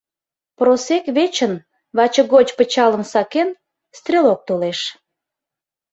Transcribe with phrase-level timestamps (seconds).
[0.57, 1.53] Просек вечын,
[1.97, 3.49] ваче гоч пычалым сакен,
[3.97, 4.79] стрелок толеш.